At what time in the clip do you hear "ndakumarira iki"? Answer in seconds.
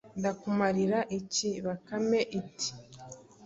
0.19-1.49